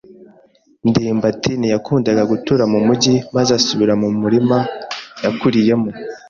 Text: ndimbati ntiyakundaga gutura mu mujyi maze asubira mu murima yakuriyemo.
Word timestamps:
ndimbati 0.87 1.51
ntiyakundaga 1.55 2.23
gutura 2.31 2.63
mu 2.73 2.79
mujyi 2.87 3.15
maze 3.35 3.51
asubira 3.59 3.93
mu 4.01 4.07
murima 4.21 4.57
yakuriyemo. 5.23 5.89